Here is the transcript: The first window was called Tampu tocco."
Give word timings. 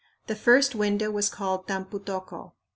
The 0.25 0.35
first 0.35 0.73
window 0.73 1.11
was 1.11 1.29
called 1.29 1.67
Tampu 1.67 1.99
tocco." 2.03 2.53